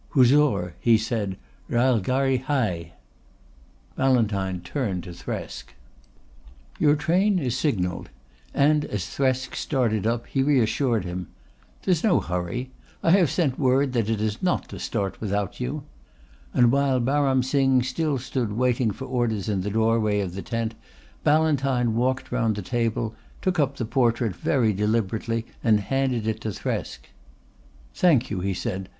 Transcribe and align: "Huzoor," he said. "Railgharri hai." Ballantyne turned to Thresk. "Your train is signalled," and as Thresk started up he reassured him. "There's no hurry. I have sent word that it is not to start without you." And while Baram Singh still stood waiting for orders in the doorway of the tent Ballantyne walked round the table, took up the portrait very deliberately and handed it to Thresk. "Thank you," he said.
"Huzoor," 0.15 0.73
he 0.79 0.97
said. 0.97 1.37
"Railgharri 1.69 2.41
hai." 2.45 2.93
Ballantyne 3.95 4.59
turned 4.61 5.03
to 5.03 5.11
Thresk. 5.11 5.75
"Your 6.79 6.95
train 6.95 7.37
is 7.37 7.55
signalled," 7.55 8.09
and 8.51 8.83
as 8.85 9.03
Thresk 9.05 9.53
started 9.55 10.07
up 10.07 10.25
he 10.25 10.41
reassured 10.41 11.05
him. 11.05 11.27
"There's 11.83 12.03
no 12.03 12.19
hurry. 12.19 12.71
I 13.03 13.11
have 13.11 13.29
sent 13.29 13.59
word 13.59 13.93
that 13.93 14.09
it 14.09 14.19
is 14.19 14.41
not 14.41 14.67
to 14.69 14.79
start 14.79 15.21
without 15.21 15.59
you." 15.59 15.83
And 16.51 16.71
while 16.71 16.99
Baram 16.99 17.43
Singh 17.45 17.83
still 17.83 18.17
stood 18.17 18.53
waiting 18.53 18.89
for 18.89 19.05
orders 19.05 19.47
in 19.47 19.61
the 19.61 19.69
doorway 19.69 20.19
of 20.19 20.33
the 20.33 20.41
tent 20.41 20.73
Ballantyne 21.23 21.93
walked 21.93 22.31
round 22.31 22.55
the 22.55 22.63
table, 22.63 23.13
took 23.39 23.59
up 23.59 23.75
the 23.77 23.85
portrait 23.85 24.35
very 24.35 24.73
deliberately 24.73 25.45
and 25.63 25.79
handed 25.79 26.25
it 26.25 26.41
to 26.41 26.49
Thresk. 26.49 27.11
"Thank 27.93 28.31
you," 28.31 28.39
he 28.39 28.55
said. 28.55 28.89